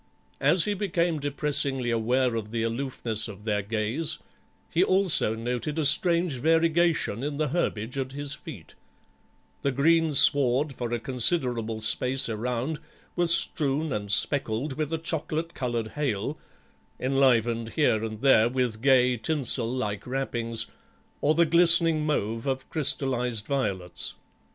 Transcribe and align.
As 0.39 0.63
he 0.65 0.73
became 0.73 1.19
depressingly 1.19 1.91
aware 1.91 2.33
of 2.33 2.49
the 2.49 2.63
aloofness 2.63 3.27
of 3.27 3.43
their 3.43 3.61
gaze 3.61 4.17
he 4.71 4.83
also 4.83 5.35
noted 5.35 5.77
a 5.77 5.85
strange 5.85 6.39
variegation 6.39 7.21
in 7.21 7.37
the 7.37 7.49
herbage 7.49 7.99
at 7.99 8.11
his 8.13 8.33
feet; 8.33 8.73
the 9.61 9.71
greensward 9.71 10.73
for 10.73 10.91
a 10.91 10.99
considerable 10.99 11.81
space 11.81 12.27
around 12.29 12.79
was 13.15 13.31
strewn 13.31 13.93
and 13.93 14.11
speckled 14.11 14.73
with 14.73 14.91
a 14.91 14.97
chocolate 14.97 15.53
coloured 15.53 15.89
hail, 15.89 16.35
enlivened 16.99 17.69
here 17.73 18.03
and 18.03 18.21
there 18.21 18.49
with 18.49 18.81
gay 18.81 19.17
tinsel 19.17 19.71
like 19.71 20.07
wrappings 20.07 20.65
or 21.21 21.35
the 21.35 21.45
glistening 21.45 22.07
mauve 22.07 22.47
of 22.47 22.67
crystallised 22.71 23.45
violets. 23.45 24.15